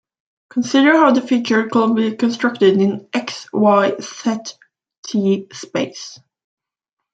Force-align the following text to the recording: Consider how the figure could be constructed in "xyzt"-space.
Consider 0.49 0.97
how 0.97 1.11
the 1.11 1.21
figure 1.21 1.69
could 1.69 1.93
be 1.95 2.15
constructed 2.15 2.81
in 2.81 3.01
"xyzt"-space. 3.13 4.57